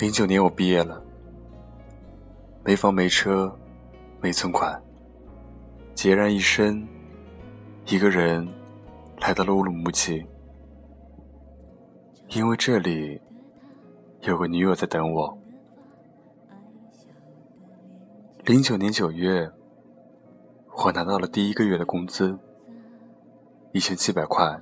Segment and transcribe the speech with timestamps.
[0.00, 0.98] 零九年我毕业了，
[2.64, 3.54] 没房没车，
[4.22, 4.82] 没存款，
[5.94, 6.88] 孑然一身，
[7.84, 8.48] 一个人
[9.18, 10.24] 来到了乌鲁木齐，
[12.30, 13.20] 因为这里
[14.22, 15.38] 有个女友在等我。
[18.46, 19.50] 零九年九月，
[20.82, 22.38] 我拿到了第一个月的工资，
[23.72, 24.58] 一千七百块，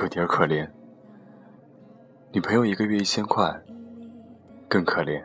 [0.00, 0.70] 有点可怜。
[2.30, 3.60] 女朋友一个月一千块。
[4.68, 5.24] 更可怜。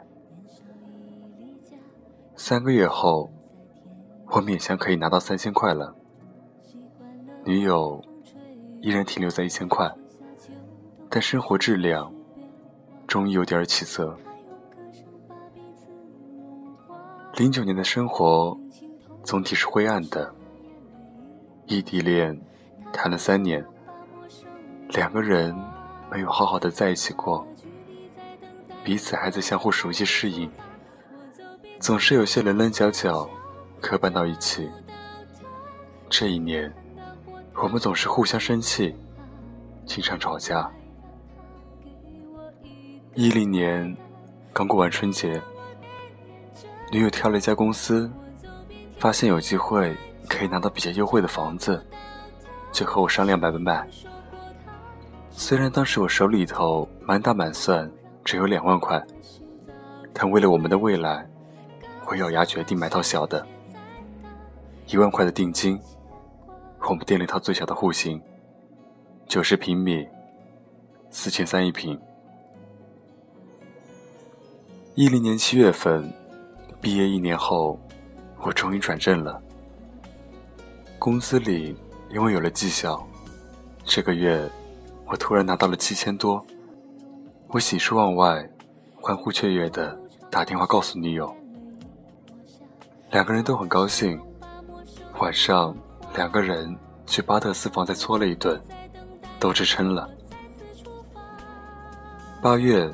[2.35, 3.31] 三个月后，
[4.27, 5.95] 我勉强可以拿到三千块了。
[7.43, 8.03] 女友
[8.81, 9.91] 依然停留在一千块，
[11.09, 12.13] 但生活质量
[13.07, 14.17] 终于有点起色。
[17.35, 18.57] 零九年的生活
[19.23, 20.33] 总体是灰暗的。
[21.67, 22.39] 异地恋
[22.91, 23.65] 谈了三年，
[24.89, 25.55] 两个人
[26.11, 27.47] 没有好好的在一起过。
[28.83, 30.49] 彼此还在相互熟悉适应，
[31.79, 33.29] 总是有些棱棱角角
[33.79, 34.67] 磕绊到一起。
[36.09, 36.73] 这一年，
[37.53, 38.95] 我们总是互相生气，
[39.85, 40.69] 经常吵架。
[43.13, 43.95] 一零年
[44.51, 45.39] 刚过完春节，
[46.91, 48.11] 女友挑了一家公司，
[48.97, 49.95] 发现有机会
[50.27, 51.85] 可以拿到比较优惠的房子，
[52.71, 53.87] 就和我商量买不买。
[55.29, 57.89] 虽然当时我手里头满打满算。
[58.23, 59.01] 只有两万块，
[60.13, 61.27] 但为了我们的未来，
[62.07, 63.45] 我咬牙决定买套小的。
[64.87, 65.79] 一万块的定金，
[66.81, 68.21] 我们订了一套最小的户型，
[69.27, 70.07] 九十平米，
[71.09, 71.99] 四千三一平。
[74.95, 76.11] 一零年七月份，
[76.81, 77.79] 毕业一年后，
[78.41, 79.41] 我终于转正了。
[80.99, 81.75] 公司里
[82.09, 83.05] 因为有了绩效，
[83.83, 84.47] 这个月
[85.07, 86.45] 我突然拿到了七千多。
[87.53, 88.49] 我喜出望外，
[89.01, 91.35] 欢呼雀跃的打电话告诉女友，
[93.11, 94.17] 两个人都很高兴。
[95.19, 95.75] 晚上，
[96.15, 96.73] 两个人
[97.05, 98.59] 去巴特私房菜搓了一顿，
[99.37, 100.09] 都吃撑了。
[102.41, 102.89] 八月，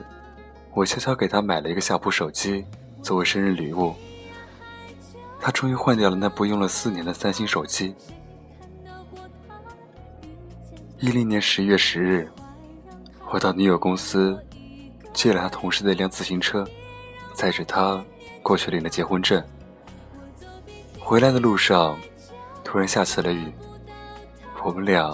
[0.73, 2.65] 我悄悄给他买了一个夏普手机
[3.03, 3.93] 作为生日礼物，
[5.39, 7.93] 他终于换掉了那部用了四年的三星手机。
[10.97, 12.27] 一零年十一月十日，
[13.31, 14.35] 我到女友公司。
[15.17, 16.63] 借了他同事的一辆自行车，
[17.33, 17.99] 载着他
[18.43, 19.43] 过去领了结婚证。
[20.99, 21.97] 回来的路上，
[22.63, 23.51] 突然下起了雨，
[24.63, 25.11] 我们俩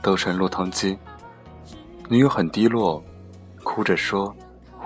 [0.00, 0.96] 都成落汤鸡。
[2.08, 3.04] 女友很低落，
[3.62, 4.34] 哭着说：“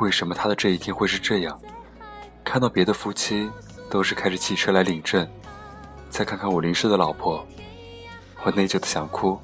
[0.03, 1.57] 为什么他的这一天会是这样？
[2.43, 3.49] 看到别的夫妻
[3.89, 5.25] 都是开着汽车来领证，
[6.11, 7.47] 再看看我淋湿的老婆，
[8.43, 9.39] 我内疚的想哭，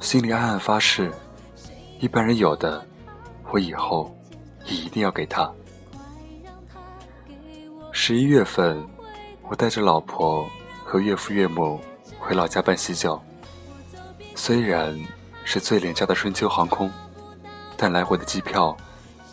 [0.00, 1.10] 心里暗暗发誓：
[1.98, 2.86] 一般人有的，
[3.50, 4.13] 我以后。”
[4.66, 5.50] 也一定要给他。
[7.92, 8.84] 十一月份，
[9.48, 10.44] 我带着老婆
[10.84, 11.80] 和岳父岳母
[12.18, 13.20] 回老家办喜酒。
[14.34, 14.98] 虽然
[15.44, 16.90] 是最廉价的春秋航空，
[17.76, 18.76] 但来回的机票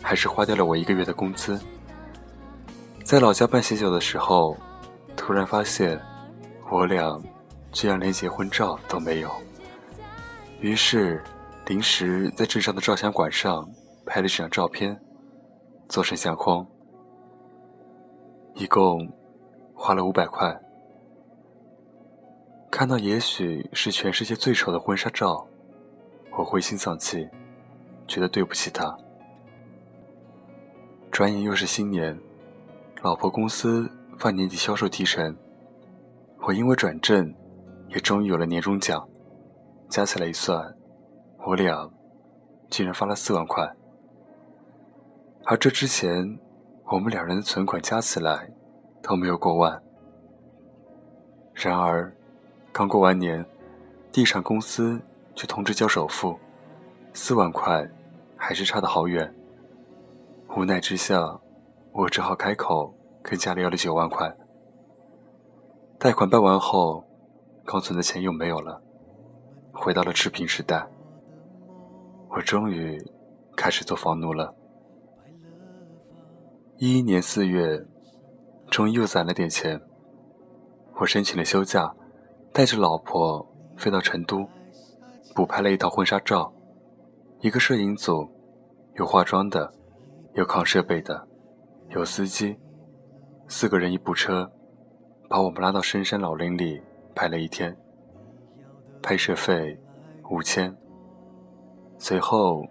[0.00, 1.60] 还是花掉了我一个月的工资。
[3.04, 4.56] 在老家办喜酒的时候，
[5.16, 6.00] 突然发现
[6.70, 7.20] 我俩
[7.72, 9.30] 居然连结婚照都没有。
[10.60, 11.22] 于是，
[11.66, 13.68] 临时在镇上的照相馆上
[14.06, 14.96] 拍了几张照片。
[15.92, 16.66] 做成相框，
[18.54, 19.06] 一共
[19.74, 20.58] 花了五百块。
[22.70, 25.46] 看到也许是全世界最丑的婚纱照，
[26.30, 27.28] 我灰心丧气，
[28.08, 28.96] 觉得对不起他。
[31.10, 32.18] 转眼又是新年，
[33.02, 33.86] 老婆公司
[34.16, 35.36] 发年底销售提成，
[36.46, 37.34] 我因为转正，
[37.88, 39.06] 也终于有了年终奖，
[39.90, 40.74] 加起来一算，
[41.46, 41.86] 我俩
[42.70, 43.70] 竟然发了四万块。
[45.52, 46.38] 而这之前，
[46.86, 48.50] 我们两人的存款加起来
[49.02, 49.82] 都没有过万。
[51.52, 52.10] 然而，
[52.72, 53.44] 刚过完年，
[54.10, 54.98] 地产公司
[55.34, 56.38] 却通知交首付，
[57.12, 57.86] 四万块
[58.34, 59.30] 还是差得好远。
[60.56, 61.38] 无奈之下，
[61.92, 64.34] 我只好开口跟家里要了九万块。
[65.98, 67.04] 贷款办完后，
[67.66, 68.80] 刚存的钱又没有了，
[69.70, 70.88] 回到了赤贫时代。
[72.30, 72.98] 我终于
[73.54, 74.54] 开始做房奴了。
[76.84, 77.80] 一一年四月，
[78.68, 79.80] 终于又攒了点钱。
[80.96, 81.94] 我申请了休假，
[82.52, 83.46] 带着老婆
[83.76, 84.44] 飞到成都，
[85.32, 86.52] 补拍了一套婚纱照。
[87.38, 88.28] 一个摄影组，
[88.96, 89.72] 有化妆的，
[90.34, 91.28] 有扛设备的，
[91.90, 92.58] 有司机，
[93.46, 94.50] 四个人一部车，
[95.28, 96.82] 把我们拉到深山老林里
[97.14, 97.76] 拍了一天。
[99.00, 99.78] 拍摄费
[100.32, 100.76] 五千。
[101.96, 102.66] 随后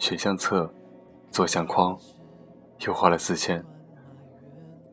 [0.00, 0.68] 选相册，
[1.30, 1.96] 做相框。
[2.86, 3.64] 又花了四千，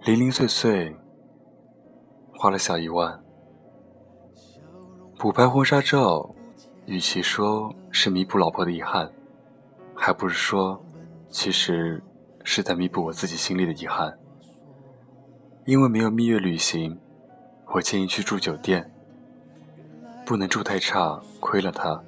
[0.04, 0.96] 零零碎碎
[2.34, 3.20] 花了小一万。
[5.18, 6.36] 补拍婚纱照，
[6.86, 9.12] 与其说是弥补老婆的遗憾，
[9.96, 10.80] 还不是说，
[11.30, 12.04] 其实
[12.44, 14.18] 是在弥补我自己心里的遗憾。
[15.66, 17.00] 因为没有蜜月旅行，
[17.74, 18.92] 我建议去住酒店，
[20.26, 22.04] 不能住太差，亏了他，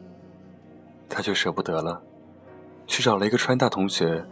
[1.10, 2.04] 他就舍不得了，
[2.86, 4.24] 去找了一个川大同学，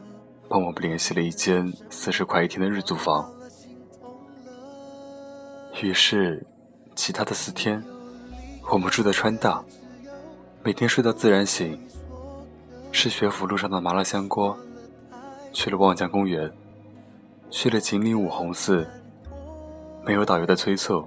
[0.49, 3.31] 帮我们联系了一间四十块一天的日租房。
[5.81, 6.43] 于是，
[6.95, 7.81] 其他的四天，
[8.71, 9.63] 我们住在川大，
[10.63, 11.79] 每天睡到自然醒，
[12.91, 14.57] 吃学府路上的麻辣香锅，
[15.53, 16.51] 去了望江公园，
[17.51, 18.85] 去了锦里五红寺。
[20.03, 21.05] 没有导游的催促，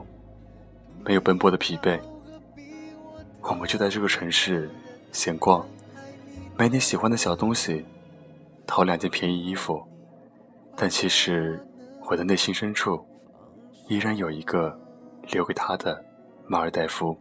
[1.04, 1.98] 没有奔波的疲惫，
[3.40, 4.70] 我们就在这个城市
[5.10, 5.66] 闲逛，
[6.56, 7.84] 买点喜欢的小东西，
[8.66, 9.82] 淘两件便宜衣服。
[10.76, 11.64] 但其实
[12.08, 13.04] 我的内心深处，
[13.88, 14.78] 依然有一个
[15.30, 16.04] 留给他的
[16.46, 17.16] 马尔代夫。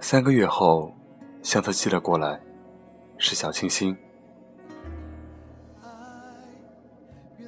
[0.00, 0.92] 三个月后，
[1.42, 2.40] 相册寄了过来，
[3.18, 3.96] 是小清新。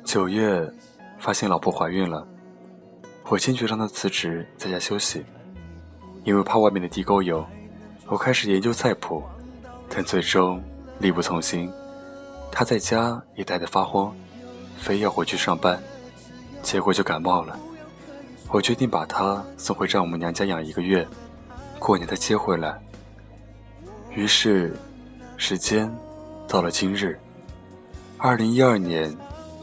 [0.04, 0.72] 九月。
[1.16, 2.26] 发现老婆怀孕了，
[3.30, 5.24] 我坚决让她辞职在家休息，
[6.22, 7.42] 因为怕外面的地沟油。
[8.08, 9.22] 我开始研究菜谱，
[9.88, 10.62] 但最终
[10.98, 11.72] 力不从心。
[12.50, 14.14] 她在家也待得发慌，
[14.78, 15.82] 非要回去上班，
[16.62, 17.58] 结果就感冒了。
[18.50, 21.06] 我决定把她送回丈母娘家养一个月，
[21.78, 22.80] 过年再接回来。
[24.12, 24.76] 于是，
[25.36, 25.92] 时间
[26.46, 27.18] 到了今日，
[28.16, 29.12] 二零一二年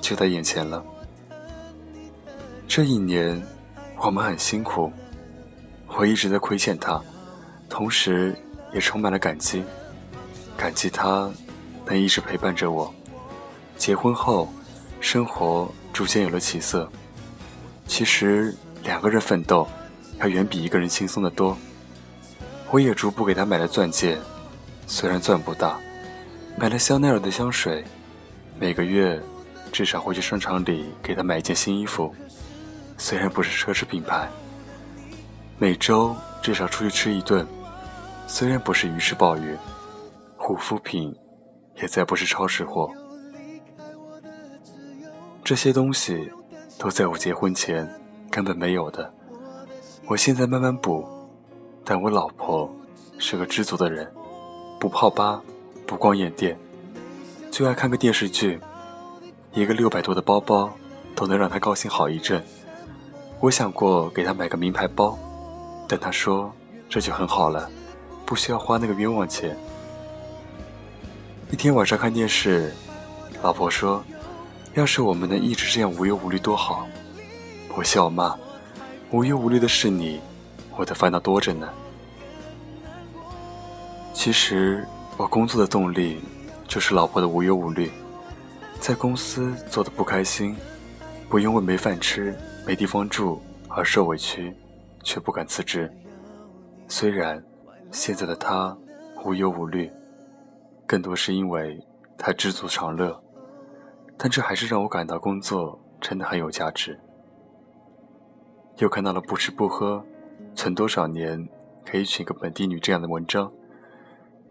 [0.01, 0.83] 就在眼前了。
[2.67, 3.41] 这一年，
[3.97, 4.91] 我们很辛苦，
[5.87, 7.01] 我一直在亏欠他，
[7.69, 8.35] 同时
[8.73, 9.63] 也充满了感激，
[10.61, 11.27] 感激他
[11.87, 12.93] 能一直陪伴着我。
[13.77, 14.47] 结婚后，
[14.99, 16.87] 生活逐渐有了起色。
[17.87, 19.67] 其实两个人奋斗，
[20.19, 21.57] 要远比一个人轻松的多。
[22.69, 24.19] 我也逐步给他买了钻戒，
[24.85, 25.79] 虽然钻不大，
[26.55, 27.83] 买了香奈儿的香水，
[28.59, 29.19] 每个月
[29.71, 32.13] 至少会去商场里给他买一件新衣服。
[32.99, 34.29] 虽然不是奢侈品牌，
[35.57, 37.43] 每周至少出去吃一顿；
[38.27, 39.57] 虽然不是鱼翅鲍鱼，
[40.41, 41.15] 护肤品
[41.75, 42.89] 也再不是超市货。
[45.43, 46.31] 这些东西
[46.79, 47.87] 都在我结婚前
[48.31, 49.13] 根本没有的。
[50.07, 51.07] 我现在慢慢补，
[51.85, 52.67] 但我老婆
[53.19, 54.11] 是个知足的人，
[54.79, 55.39] 不泡吧，
[55.85, 56.57] 不逛夜店，
[57.51, 58.59] 就爱看个电视剧。
[59.53, 60.71] 一个六百多的包包
[61.15, 62.43] 都能让她高兴好一阵。
[63.39, 65.17] 我想过给她买个名牌包，
[65.87, 66.51] 但她说
[66.89, 67.69] 这就很好了，
[68.25, 69.55] 不需要花那个冤枉钱。
[71.51, 72.73] 一天晚上看电视，
[73.43, 74.01] 老婆说
[74.73, 76.87] ：“要是我们能一直这样无忧无虑多好。”
[77.75, 78.39] 我笑骂
[79.11, 80.21] ：“无忧无虑的是你，
[80.77, 81.67] 我的烦恼多着呢。”
[84.13, 86.21] 其实我工作的动力
[86.69, 87.91] 就是老婆的无忧无虑，
[88.79, 90.55] 在公司做的不开心，
[91.27, 92.33] 不因为没饭吃。
[92.65, 94.55] 没地方住而受委屈，
[95.03, 95.91] 却不敢辞职。
[96.87, 97.43] 虽然
[97.91, 98.77] 现在的他
[99.25, 99.91] 无忧无虑，
[100.91, 101.81] 更多是因为
[102.17, 103.17] 他知足常乐，
[104.17, 106.99] 但这还是让我感到工作真的很有价值。
[108.75, 110.03] 又看到了不吃不喝，
[110.53, 111.47] 存多少年
[111.85, 113.49] 可以娶个本地女这样的文章，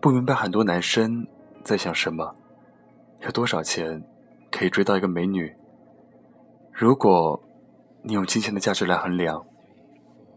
[0.01, 1.27] 不明白很多男生
[1.63, 2.35] 在想什么，
[3.19, 4.03] 要多少钱
[4.51, 5.55] 可以追到一个美女？
[6.73, 7.39] 如果。
[8.03, 9.45] 你用金钱的价值来衡量，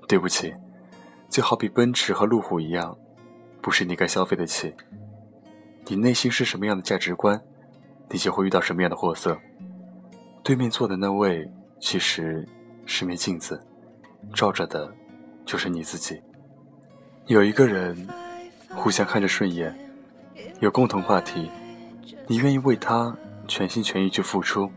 [0.05, 0.53] 对不起，
[1.29, 2.97] 就好比奔驰和路虎一样，
[3.61, 4.75] 不是你该消费得起。
[5.87, 7.41] 你内心是什么样的价值观，
[8.09, 9.37] 你就会遇到什么样的货色。
[10.43, 11.49] 对面坐的那位
[11.79, 12.47] 其实
[12.85, 13.61] 是面镜子，
[14.33, 14.93] 照着的
[15.45, 16.21] 就是你自己。
[17.27, 18.07] 有一个人，
[18.75, 19.73] 互相看着顺眼，
[20.59, 21.49] 有共同话题，
[22.27, 23.15] 你愿意为他
[23.47, 24.69] 全心全意去付出，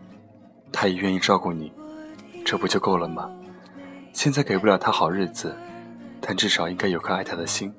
[0.73, 1.73] 他也愿意照顾你。
[2.45, 3.31] 这不就够了吗？
[4.13, 5.55] 现在给不了他好日子，
[6.21, 7.75] 但至少应该有颗爱他的心，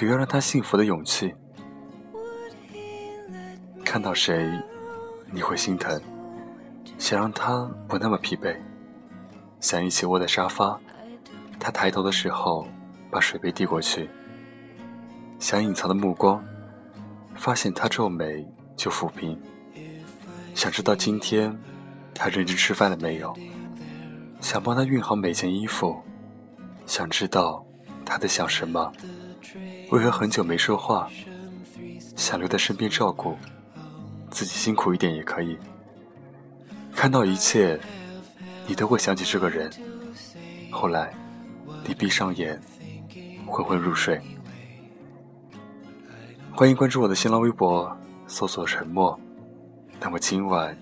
[0.00, 1.34] 有要让他幸福的勇气。
[3.90, 4.48] 看到谁，
[5.32, 6.00] 你会心疼，
[6.96, 8.56] 想让他不那么疲惫，
[9.58, 10.78] 想一起窝在沙发，
[11.58, 12.64] 他抬头的时候
[13.10, 14.08] 把水杯递过去，
[15.40, 16.40] 想隐藏的目光，
[17.34, 19.36] 发现他皱眉就抚平，
[20.54, 21.52] 想知道今天
[22.14, 23.36] 他认真吃饭了没有。
[24.40, 26.00] 想帮他熨好每件衣服，
[26.86, 27.66] 想知道
[28.06, 28.92] 他在想什么，
[29.90, 31.10] 为何很久没说话，
[32.14, 33.36] 想留在身边照顾，
[34.30, 35.58] 自己辛苦一点也可以。
[36.94, 37.78] 看到一切，
[38.66, 39.70] 你都会想起这个人。
[40.70, 41.12] 后来，
[41.86, 42.60] 你闭上眼，
[43.46, 44.20] 昏昏入睡。
[46.52, 47.96] 欢迎关注我的新浪微博，
[48.26, 49.18] 搜索“沉默”。
[50.00, 50.76] 那么今晚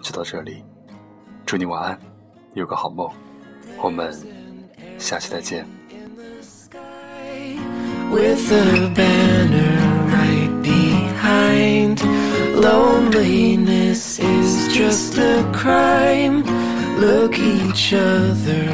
[0.00, 0.62] 就到这里，
[1.44, 1.98] 祝你晚安，
[2.54, 3.10] 有个好梦。
[3.80, 4.12] 我们
[4.98, 5.66] 下期再见。
[8.14, 9.76] with a banner
[10.08, 11.98] right behind.
[13.14, 16.42] Loneliness is just a crime.
[16.98, 18.64] Look each other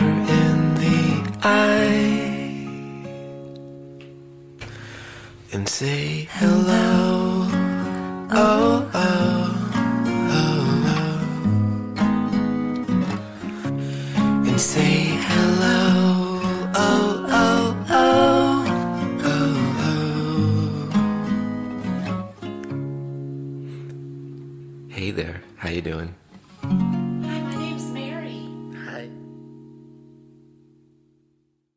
[0.41, 2.67] in the eye
[5.53, 7.49] and say hello.
[8.33, 9.51] Oh, oh,
[10.39, 11.19] oh, oh.
[14.49, 15.90] And say hello.